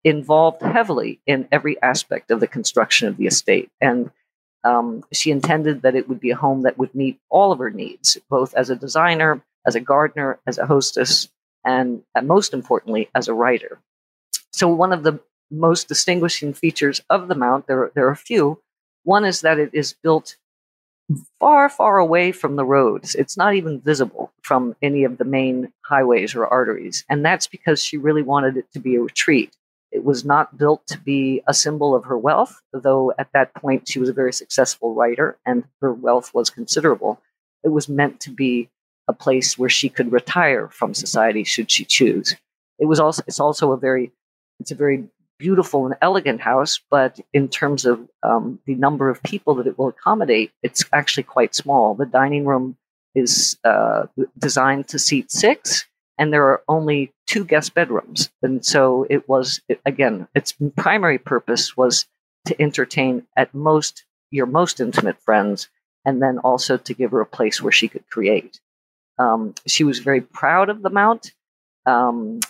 [0.04, 3.70] involved heavily in every aspect of the construction of the estate.
[3.80, 4.10] And
[4.62, 7.70] um, she intended that it would be a home that would meet all of her
[7.70, 11.28] needs both as a designer as a gardener as a hostess
[11.64, 13.80] and uh, most importantly, as a writer.
[14.52, 18.60] So, one of the most distinguishing features of the Mount, there, there are a few.
[19.04, 20.36] One is that it is built
[21.38, 23.14] far, far away from the roads.
[23.14, 27.04] It's not even visible from any of the main highways or arteries.
[27.08, 29.54] And that's because she really wanted it to be a retreat.
[29.92, 33.88] It was not built to be a symbol of her wealth, though at that point
[33.88, 37.20] she was a very successful writer and her wealth was considerable.
[37.62, 38.70] It was meant to be
[39.08, 42.36] a place where she could retire from society should she choose.
[42.78, 44.12] It was also it's also a very
[44.60, 45.04] it's a very
[45.38, 49.78] beautiful and elegant house, but in terms of um, the number of people that it
[49.78, 51.94] will accommodate, it's actually quite small.
[51.94, 52.76] The dining room
[53.14, 54.06] is uh,
[54.38, 55.86] designed to seat six,
[56.18, 58.30] and there are only two guest bedrooms.
[58.42, 62.06] And so it was again, its primary purpose was
[62.46, 65.68] to entertain at most your most intimate friends,
[66.04, 68.60] and then also to give her a place where she could create.
[69.18, 71.32] Um, she was very proud of the mount.
[71.86, 72.40] Um,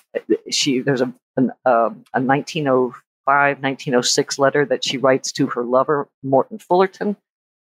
[0.50, 6.08] she there's a an, uh, a 1905 1906 letter that she writes to her lover
[6.22, 7.16] Morton Fullerton,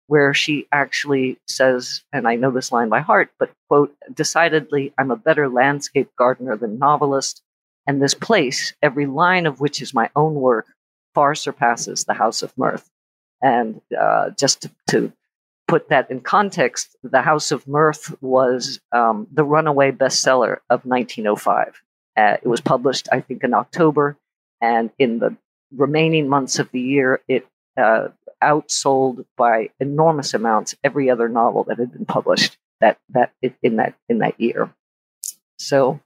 [0.07, 5.11] where she actually says, and I know this line by heart, but quote, decidedly, I'm
[5.11, 7.43] a better landscape gardener than novelist,
[7.87, 10.67] and this place, every line of which is my own work,
[11.15, 12.89] far surpasses the House of Mirth.
[13.41, 15.13] And uh, just to, to
[15.67, 21.83] put that in context, The House of Mirth was um, the runaway bestseller of 1905.
[22.17, 24.17] Uh, it was published, I think, in October,
[24.61, 25.37] and in the
[25.75, 27.47] remaining months of the year, it
[27.77, 28.09] uh,
[28.43, 33.95] outsold by enormous amounts every other novel that had been published that that in that
[34.09, 34.71] in that year.
[35.59, 36.01] So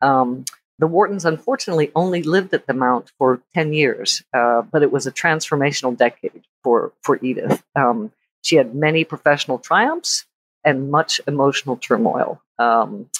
[0.00, 0.44] um,
[0.78, 5.06] the Whartons unfortunately only lived at the Mount for ten years, uh, but it was
[5.06, 7.62] a transformational decade for for Edith.
[7.74, 8.12] Um,
[8.46, 10.24] she had many professional triumphs
[10.62, 12.40] and much emotional turmoil.
[12.60, 13.10] Um,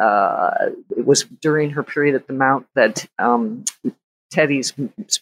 [0.00, 3.66] uh, it was during her period at the Mount that um,
[4.30, 4.72] Teddy's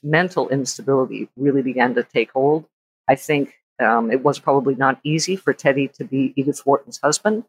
[0.05, 2.64] mental instability really began to take hold.
[3.09, 7.44] I think um, it was probably not easy for Teddy to be Edith Wharton's husband.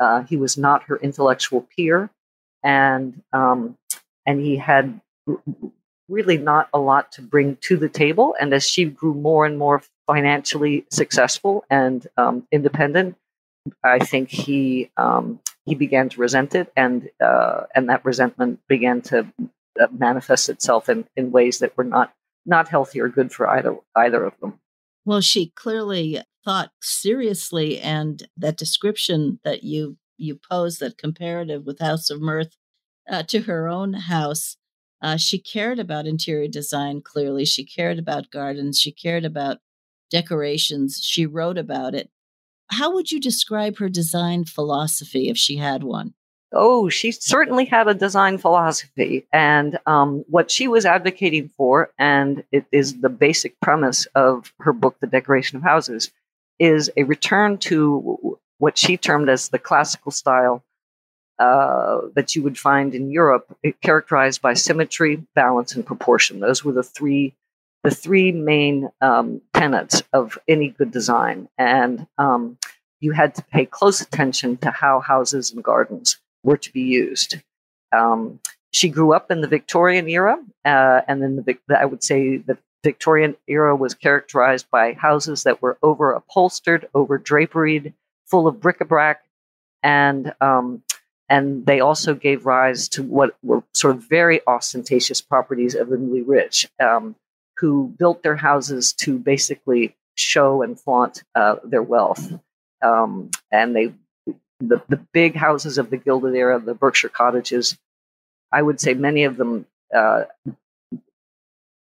[0.00, 2.10] Uh, he was not her intellectual peer,
[2.64, 3.76] and um,
[4.26, 5.00] and he had
[6.08, 8.34] really not a lot to bring to the table.
[8.40, 13.16] And as she grew more and more financially successful and um, independent,
[13.84, 19.02] I think he um, he began to resent it, and uh, and that resentment began
[19.02, 19.18] to
[19.80, 22.12] uh, manifest itself in, in ways that were not
[22.44, 24.58] not healthy or good for either either of them.
[25.04, 31.78] Well, she clearly thought seriously, and that description that you you pose, that comparative with
[31.78, 32.56] House of Mirth,
[33.08, 34.56] uh, to her own house.
[35.02, 37.00] Uh, she cared about interior design.
[37.00, 38.78] Clearly, she cared about gardens.
[38.78, 39.58] She cared about
[40.10, 41.00] decorations.
[41.02, 42.10] She wrote about it.
[42.68, 46.14] How would you describe her design philosophy if she had one?
[46.52, 49.26] Oh, she certainly had a design philosophy.
[49.32, 54.72] And um, what she was advocating for, and it is the basic premise of her
[54.72, 56.10] book, The Decoration of Houses,
[56.58, 60.64] is a return to what she termed as the classical style
[61.38, 66.40] uh, that you would find in Europe, characterized by symmetry, balance, and proportion.
[66.40, 67.34] Those were the three
[67.82, 71.48] the three main um, tenets of any good design.
[71.56, 72.58] And um,
[73.00, 77.36] you had to pay close attention to how houses and gardens were to be used.
[77.92, 78.40] Um,
[78.72, 82.56] she grew up in the Victorian era, uh, and then the, I would say the
[82.84, 87.92] Victorian era was characterized by houses that were over upholstered, over draperied,
[88.26, 89.22] full of bric-a-brac,
[89.82, 90.82] and um,
[91.28, 95.96] and they also gave rise to what were sort of very ostentatious properties of the
[95.96, 96.68] newly rich.
[96.80, 97.16] Um,
[97.60, 102.32] who built their houses to basically show and flaunt uh, their wealth.
[102.82, 103.92] Um, and they,
[104.60, 107.76] the, the big houses of the Gilded Era, the Berkshire cottages,
[108.50, 110.22] I would say many of them uh,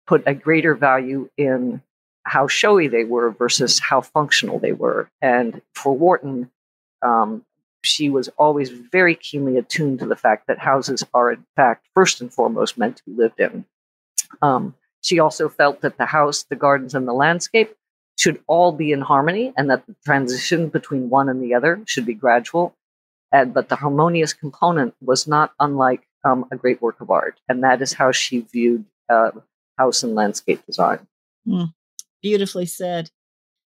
[0.08, 1.82] put a greater value in
[2.24, 5.10] how showy they were versus how functional they were.
[5.22, 6.50] And for Wharton,
[7.04, 7.46] um,
[7.84, 12.20] she was always very keenly attuned to the fact that houses are, in fact, first
[12.20, 13.64] and foremost meant to be lived in.
[14.42, 17.76] Um, she also felt that the house, the gardens, and the landscape
[18.18, 22.06] should all be in harmony and that the transition between one and the other should
[22.06, 22.76] be gradual.
[23.32, 27.40] And, but the harmonious component was not unlike um, a great work of art.
[27.48, 29.32] And that is how she viewed uh,
[29.78, 31.06] house and landscape design.
[31.48, 31.74] Mm,
[32.22, 33.12] beautifully said.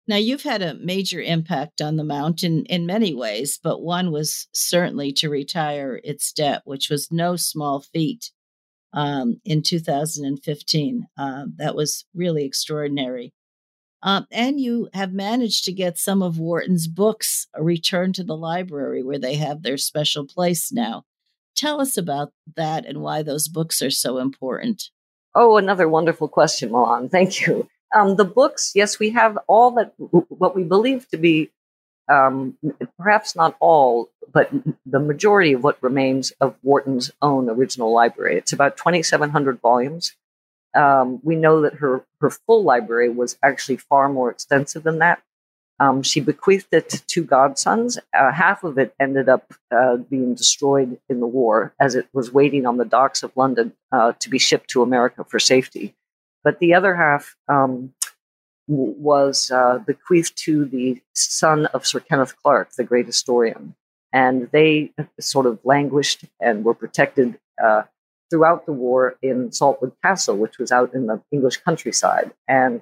[0.07, 4.49] Now, you've had a major impact on the mountain in many ways, but one was
[4.53, 8.31] certainly to retire its debt, which was no small feat
[8.95, 11.07] um, in 2015.
[11.19, 13.35] Uh, that was really extraordinary.
[14.03, 19.03] Um, and you have managed to get some of Wharton's books returned to the library
[19.03, 21.05] where they have their special place now.
[21.57, 24.91] Tell us about that and why those books are so important.
[25.35, 27.11] Oh, another wonderful question, Melanne.
[27.11, 27.69] Thank you.
[27.95, 31.51] Um, the books, yes, we have all that, what we believe to be
[32.09, 32.57] um,
[32.99, 34.51] perhaps not all, but
[34.85, 38.37] the majority of what remains of Wharton's own original library.
[38.37, 40.15] It's about 2,700 volumes.
[40.75, 45.23] Um, we know that her, her full library was actually far more extensive than that.
[45.81, 47.99] Um, she bequeathed it to two godsons.
[48.17, 52.33] Uh, half of it ended up uh, being destroyed in the war as it was
[52.33, 55.95] waiting on the docks of London uh, to be shipped to America for safety.
[56.45, 57.93] But the other half um,
[58.67, 63.75] was uh, bequeathed to the son of Sir Kenneth Clark, the great historian.
[64.13, 67.83] And they sort of languished and were protected uh,
[68.31, 72.81] throughout the war in Saltwood Castle, which was out in the English countryside, and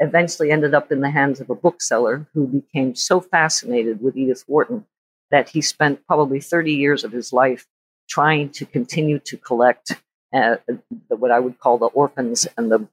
[0.00, 4.44] eventually ended up in the hands of a bookseller who became so fascinated with Edith
[4.46, 4.86] Wharton
[5.30, 7.66] that he spent probably 30 years of his life
[8.08, 10.00] trying to continue to collect
[10.32, 10.56] uh,
[11.08, 12.88] what I would call the orphans and the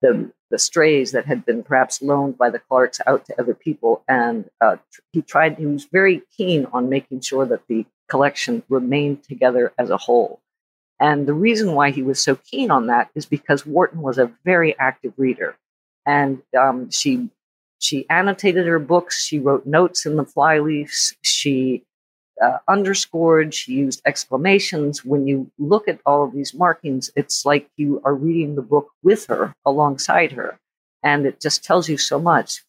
[0.00, 4.02] the, the strays that had been perhaps loaned by the Clarks out to other people.
[4.08, 4.76] And uh,
[5.12, 9.90] he tried, he was very keen on making sure that the collection remained together as
[9.90, 10.40] a whole.
[11.00, 14.32] And the reason why he was so keen on that is because Wharton was a
[14.44, 15.56] very active reader.
[16.06, 17.28] And um, she
[17.80, 19.24] she annotated her books.
[19.24, 21.14] She wrote notes in the flyleaves.
[21.22, 21.84] She
[22.42, 25.04] uh, underscored, she used exclamations.
[25.04, 28.90] When you look at all of these markings, it's like you are reading the book
[29.02, 30.58] with her, alongside her.
[31.02, 32.64] And it just tells you so much.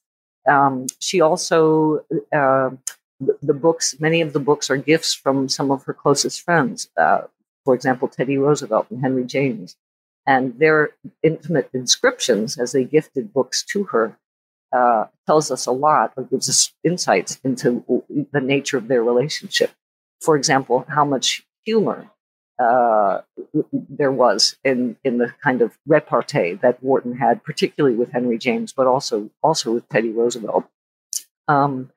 [0.47, 2.71] Um, she also, uh,
[3.19, 6.89] the books, many of the books are gifts from some of her closest friends.
[6.97, 7.21] Uh,
[7.65, 9.75] for example, Teddy Roosevelt and Henry James.
[10.25, 10.91] And their
[11.23, 14.17] intimate inscriptions as they gifted books to her
[14.71, 17.83] uh, tells us a lot or gives us insights into
[18.31, 19.71] the nature of their relationship.
[20.21, 22.09] For example, how much humor
[22.59, 23.21] uh,
[23.71, 28.73] there was in, in the kind of repartee that Wharton had, particularly with Henry James,
[28.73, 30.65] but also also with Teddy Roosevelt.
[31.47, 31.89] Um,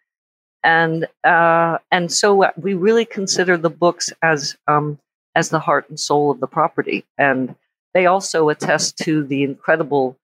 [0.63, 5.01] and uh, and so we really consider the books as um,
[5.35, 7.57] as the heart and soul of the property, and
[7.93, 10.17] they also attest to the incredible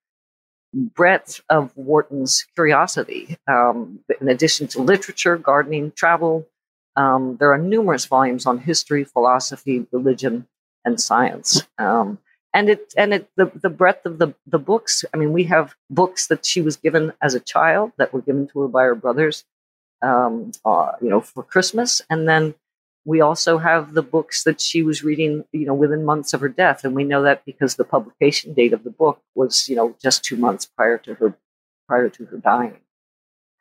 [0.74, 3.36] breadth of Wharton's curiosity.
[3.46, 6.46] Um, in addition to literature, gardening, travel,
[6.96, 10.46] um, there are numerous volumes on history, philosophy, religion,
[10.84, 11.62] and science.
[11.78, 12.18] Um,
[12.54, 15.04] and it and it the, the breadth of the, the books.
[15.12, 18.48] I mean, we have books that she was given as a child that were given
[18.48, 19.44] to her by her brothers,
[20.02, 22.54] um, uh, you know, for Christmas, and then
[23.09, 26.48] we also have the books that she was reading, you know, within months of her
[26.50, 29.96] death, and we know that because the publication date of the book was, you know,
[30.02, 31.34] just two months prior to her
[31.88, 32.76] prior to her dying.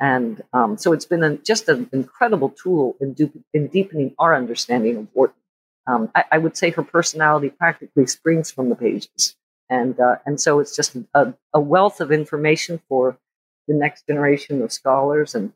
[0.01, 4.35] And um, so it's been a, just an incredible tool in, du- in deepening our
[4.35, 5.41] understanding of Wharton.
[5.87, 9.37] Um, I, I, would say her personality practically springs from the pages,
[9.69, 13.17] and uh, and so it's just a, a wealth of information for
[13.69, 15.53] the next generation of scholars and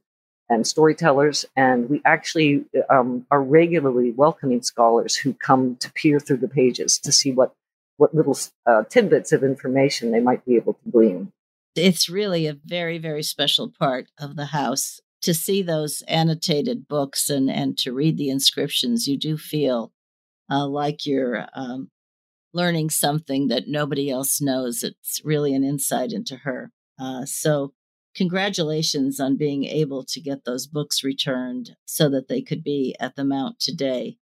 [0.51, 1.45] and storytellers.
[1.55, 6.99] And we actually um, are regularly welcoming scholars who come to peer through the pages
[6.99, 7.53] to see what,
[7.97, 11.31] what little uh, tidbits of information they might be able to glean.
[11.75, 17.29] It's really a very, very special part of the house to see those annotated books
[17.29, 19.07] and, and to read the inscriptions.
[19.07, 19.93] You do feel
[20.51, 21.89] uh, like you're um,
[22.53, 24.83] learning something that nobody else knows.
[24.83, 26.71] It's really an insight into her.
[26.99, 27.73] Uh, so
[28.15, 33.15] congratulations on being able to get those books returned so that they could be at
[33.15, 34.17] the Mount today.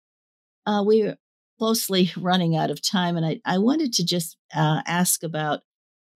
[0.65, 1.17] Uh, we're
[1.57, 5.61] closely running out of time, and I, I wanted to just uh, ask about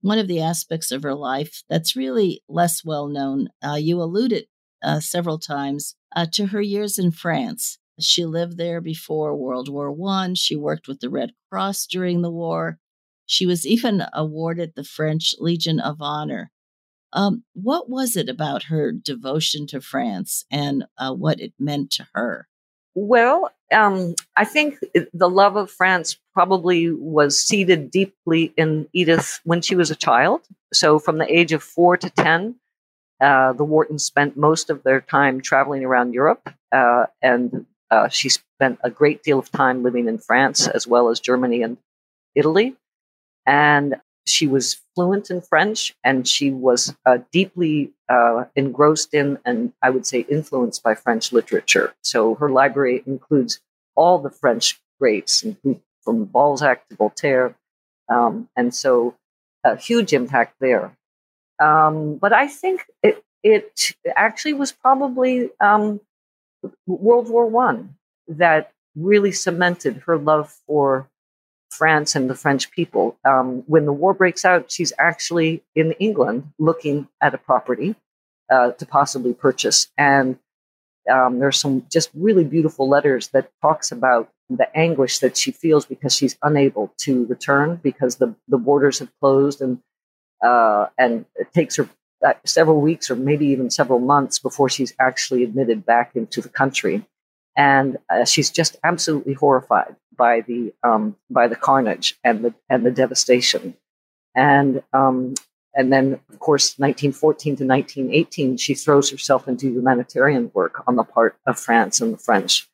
[0.00, 3.48] one of the aspects of her life that's really less well known.
[3.64, 4.46] Uh, you alluded
[4.82, 7.78] uh, several times uh, to her years in France.
[8.00, 10.34] She lived there before World War One.
[10.34, 12.78] She worked with the Red Cross during the war.
[13.24, 16.50] She was even awarded the French Legion of Honor
[17.14, 22.06] um, what was it about her devotion to France and uh, what it meant to
[22.12, 22.48] her?
[22.96, 24.78] Well, um, I think
[25.12, 30.42] the love of France probably was seated deeply in Edith when she was a child.
[30.72, 32.56] So, from the age of four to 10,
[33.20, 38.28] uh, the Whartons spent most of their time traveling around Europe, uh, and uh, she
[38.28, 41.76] spent a great deal of time living in France as well as Germany and
[42.34, 42.76] Italy.
[43.46, 43.96] And
[44.26, 49.90] she was fluent in French and she was uh, deeply uh, engrossed in and I
[49.90, 51.94] would say influenced by French literature.
[52.02, 53.60] So her library includes
[53.96, 55.44] all the French greats
[56.02, 57.56] from Balzac to Voltaire.
[58.08, 59.14] Um, and so
[59.64, 60.96] a huge impact there.
[61.60, 66.00] Um, but I think it, it actually was probably um,
[66.86, 67.96] World War One
[68.28, 71.08] that really cemented her love for
[71.74, 73.16] France and the French people.
[73.24, 77.94] Um, when the war breaks out, she's actually in England looking at a property
[78.50, 79.88] uh, to possibly purchase.
[79.98, 80.38] And
[81.10, 85.86] um, there's some just really beautiful letters that talks about the anguish that she feels
[85.86, 89.80] because she's unable to return because the, the borders have closed and
[90.44, 91.88] uh, and it takes her
[92.26, 96.48] uh, several weeks or maybe even several months before she's actually admitted back into the
[96.50, 97.06] country
[97.56, 102.84] and uh, she's just absolutely horrified by the um, by the carnage and the and
[102.84, 103.76] the devastation,
[104.34, 105.34] and um,
[105.74, 111.04] and then of course 1914 to 1918 she throws herself into humanitarian work on the
[111.04, 112.68] part of France and the French,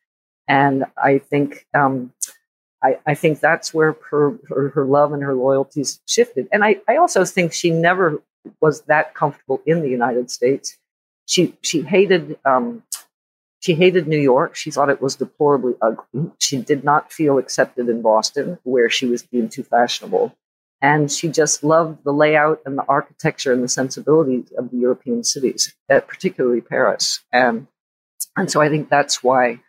[0.48, 1.66] and I think.
[1.74, 2.12] Um,
[2.82, 6.76] I, I, think that's where her, her, her love and her loyalties shifted, and I,
[6.88, 8.22] I also think she never
[8.60, 10.78] was that comfortable in the United States.
[11.26, 12.82] She she hated um,
[13.60, 14.56] she hated New York.
[14.56, 16.32] She thought it was deplorably ugly.
[16.38, 20.34] She did not feel accepted in Boston, where she was deemed too fashionable.
[20.82, 25.24] And she just loved the layout and the architecture and the sensibilities of the European
[25.24, 27.20] cities, uh, particularly Paris.
[27.30, 27.66] And,
[28.34, 29.60] and so I think that's why.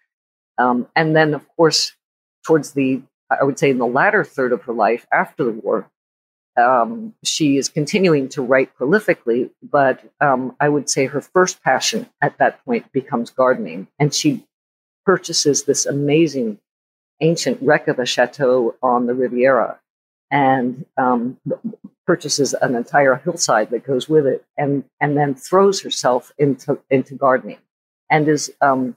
[0.58, 1.94] Um, and then, of course,
[2.48, 5.92] towards the, I would say, in the latter third of her life after the war,
[6.58, 12.08] um, she is continuing to write prolifically, but um, I would say her first passion
[12.22, 13.88] at that point becomes gardening.
[14.00, 14.46] And she
[15.06, 16.60] purchases this amazing
[17.22, 19.80] ancient wreck of a chateau on the Riviera
[20.32, 21.38] and um,
[22.08, 27.16] purchases an entire hillside that goes with it, and and then throws herself into into
[27.16, 27.58] gardening,
[28.10, 28.96] and is um,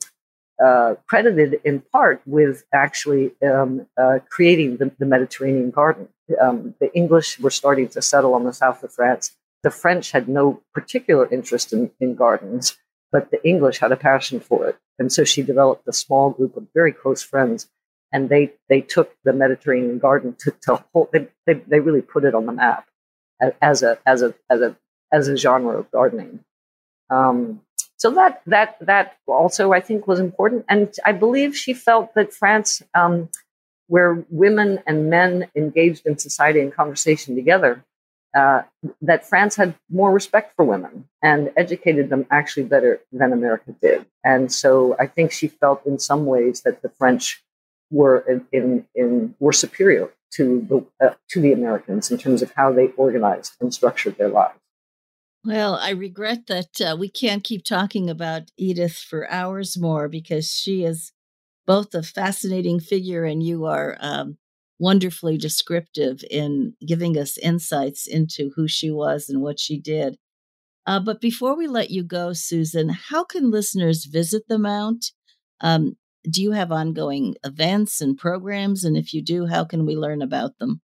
[0.64, 6.08] uh, credited in part with actually um, uh, creating the, the, Mediterranean garden.
[6.40, 9.36] Um, the English were starting to settle on the south of France.
[9.62, 12.78] The French had no particular interest in, in gardens,
[13.12, 16.56] but the English had a passion for it, and so she developed a small group
[16.56, 17.68] of very close friends
[18.14, 22.34] and they they took the Mediterranean garden to, to they, they, they really put it
[22.34, 22.86] on the map
[23.60, 24.76] as a as a as a
[25.12, 26.40] as a genre of gardening.
[27.10, 27.60] Um,
[27.96, 32.32] so that that that also I think was important, and I believe she felt that
[32.32, 33.28] France, um,
[33.86, 37.84] where women and men engaged in society and conversation together,
[38.34, 38.62] uh,
[39.00, 44.04] that France had more respect for women and educated them actually better than America did.
[44.24, 47.42] And so I think she felt in some ways that the French
[47.90, 52.52] were in, in, in were superior to the uh, to the Americans in terms of
[52.56, 54.58] how they organized and structured their lives.
[55.44, 60.50] Well, I regret that uh, we can't keep talking about Edith for hours more because
[60.50, 61.12] she is
[61.66, 64.38] both a fascinating figure and you are um,
[64.78, 70.18] wonderfully descriptive in giving us insights into who she was and what she did.
[70.86, 75.12] Uh, but before we let you go, Susan, how can listeners visit the Mount?
[75.60, 75.96] Um,
[76.30, 78.84] do you have ongoing events and programs?
[78.84, 80.82] And if you do, how can we learn about them?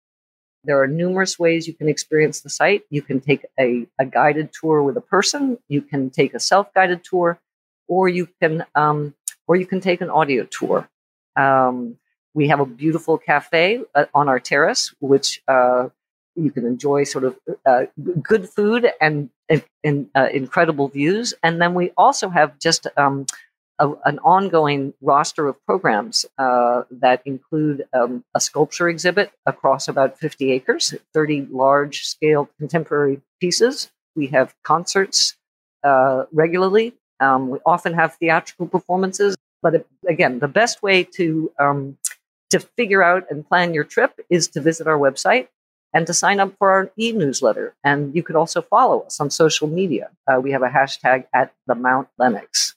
[0.66, 2.84] There are numerous ways you can experience the site.
[2.90, 5.58] You can take a, a guided tour with a person.
[5.68, 7.40] You can take a self-guided tour,
[7.88, 9.14] or you can um,
[9.48, 10.90] or you can take an audio tour.
[11.36, 11.98] Um,
[12.34, 15.90] we have a beautiful cafe uh, on our terrace, which uh,
[16.36, 17.86] you can enjoy sort of uh,
[18.22, 21.34] good food and, and, and uh, incredible views.
[21.44, 23.26] And then we also have just um,
[23.80, 30.18] a, an ongoing roster of programs uh, that include um, a sculpture exhibit across about
[30.18, 33.92] 50 acres, 30 large scale contemporary pieces.
[34.16, 35.36] We have concerts
[35.84, 36.94] uh, regularly.
[37.20, 39.36] Um, we often have theatrical performances.
[39.62, 41.98] But it, again, the best way to um,
[42.52, 45.48] to figure out and plan your trip is to visit our website
[45.94, 47.74] and to sign up for our e-newsletter.
[47.84, 50.12] And you could also follow us on social media.
[50.28, 52.75] Uh, we have a hashtag at the Mount Lenox.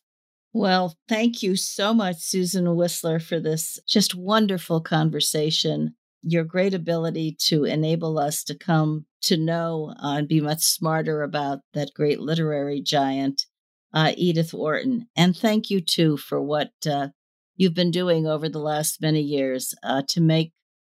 [0.58, 5.94] Well, thank you so much, Susan Wissler, for this just wonderful conversation.
[6.20, 11.22] Your great ability to enable us to come to know uh, and be much smarter
[11.22, 13.46] about that great literary giant,
[13.94, 15.06] uh, Edith Wharton.
[15.14, 17.10] And thank you, too, for what uh,
[17.54, 20.50] you've been doing over the last many years uh, to make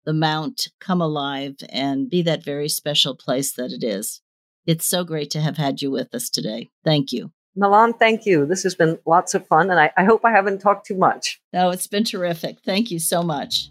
[0.04, 4.22] the Mount come alive and be that very special place that it is.
[4.66, 6.70] It's so great to have had you with us today.
[6.84, 7.30] Thank you.
[7.56, 8.46] Melanne, thank you.
[8.46, 11.40] This has been lots of fun, and I, I hope I haven't talked too much.
[11.52, 12.58] No, it's been terrific.
[12.64, 13.68] Thank you so much.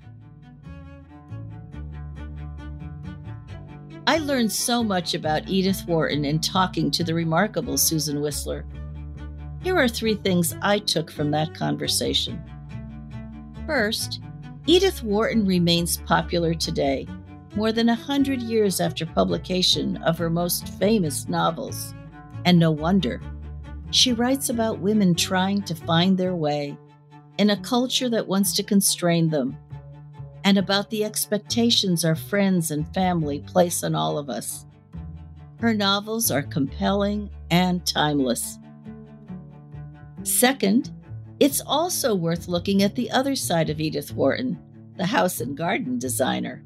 [4.05, 8.65] I learned so much about Edith Wharton in talking to the remarkable Susan Wissler.
[9.63, 12.41] Here are three things I took from that conversation.
[13.65, 14.21] First,
[14.67, 17.07] Edith Wharton remains popular today,
[17.55, 21.95] more than a hundred years after publication of her most famous novels.
[22.45, 23.21] And no wonder.
[23.91, 26.77] She writes about women trying to find their way
[27.37, 29.57] in a culture that wants to constrain them,
[30.45, 34.65] and about the expectations our friends and family place on all of us.
[35.59, 38.59] Her novels are compelling and timeless.
[40.23, 40.91] Second,
[41.41, 44.57] it's also worth looking at the other side of Edith Wharton,
[44.97, 46.63] the house and garden designer.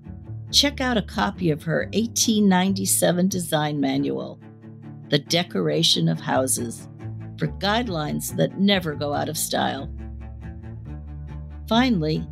[0.52, 4.40] Check out a copy of her 1897 design manual,
[5.10, 6.88] The Decoration of Houses
[7.38, 9.90] for guidelines that never go out of style.
[11.68, 12.28] Finally,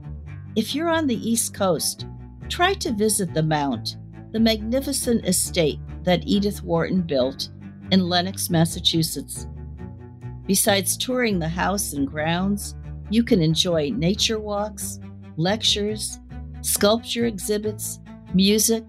[0.56, 2.06] if you're on the East Coast,
[2.50, 3.98] try to visit the Mount,
[4.32, 7.50] the magnificent estate that Edith Wharton built
[7.92, 9.48] in Lenox, Massachusetts.
[10.46, 12.76] Besides touring the house and grounds,
[13.10, 15.00] you can enjoy nature walks,
[15.38, 16.20] lectures,
[16.62, 18.00] sculpture exhibits,
[18.34, 18.84] music,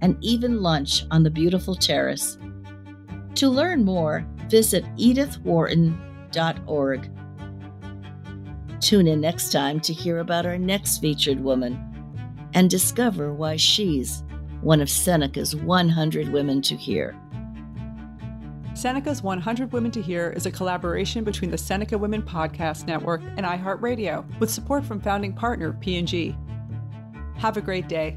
[0.00, 2.38] and even lunch on the beautiful terrace.
[3.36, 7.10] To learn more, visit edithwharton.org.
[8.80, 11.86] Tune in next time to hear about our next featured woman
[12.54, 14.24] and discover why she's
[14.62, 17.16] one of Seneca's 100 Women to Hear.
[18.74, 23.44] Seneca's 100 Women to Hear is a collaboration between the Seneca Women Podcast Network and
[23.44, 26.36] iHeartRadio with support from founding partner P&G.
[27.36, 28.16] Have a great day.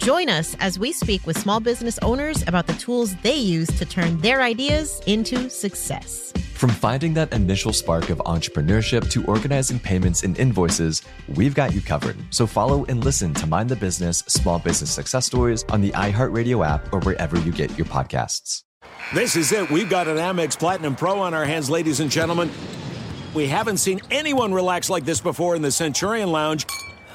[0.00, 3.84] Join us as we speak with small business owners about the tools they use to
[3.84, 6.32] turn their ideas into success.
[6.54, 11.02] From finding that initial spark of entrepreneurship to organizing payments and invoices,
[11.36, 12.16] we've got you covered.
[12.30, 16.66] So follow and listen to Mind the Business Small Business Success Stories on the iHeartRadio
[16.66, 18.62] app or wherever you get your podcasts.
[19.12, 19.70] This is it.
[19.70, 22.50] We've got an Amex Platinum Pro on our hands, ladies and gentlemen.
[23.34, 26.64] We haven't seen anyone relax like this before in the Centurion Lounge.